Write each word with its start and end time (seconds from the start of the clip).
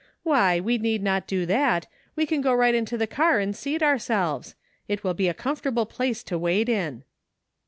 Why, 0.23 0.59
we 0.59 0.79
need 0.79 1.03
not 1.03 1.27
do 1.27 1.45
that; 1.45 1.85
we 2.15 2.25
can 2.25 2.41
go 2.41 2.55
right 2.55 2.73
into 2.73 2.97
the 2.97 3.05
car 3.05 3.37
and 3.39 3.55
seat 3.55 3.83
ourselves; 3.83 4.55
it 4.87 5.03
will 5.03 5.13
be 5.13 5.27
a 5.27 5.33
comfortable 5.35 5.85
place 5.85 6.23
to 6.23 6.39
wait 6.39 6.67
in." 6.69 7.03